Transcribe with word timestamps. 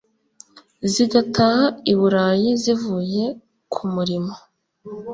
Zigataha 0.91 1.63
i 1.91 1.93
Bulayi 1.99 2.49
zivuye 2.61 3.23
ku 3.73 3.81
murimo 3.93 4.33